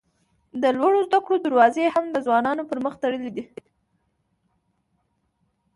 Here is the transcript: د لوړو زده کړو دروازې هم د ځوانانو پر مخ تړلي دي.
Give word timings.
د 0.61 0.63
لوړو 0.77 0.99
زده 1.07 1.19
کړو 1.25 1.37
دروازې 1.47 1.83
هم 1.95 2.05
د 2.11 2.17
ځوانانو 2.25 2.67
پر 2.69 2.77
مخ 2.85 2.93
تړلي 3.01 3.31
دي. 3.35 3.43